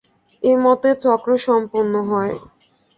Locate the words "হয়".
2.09-2.35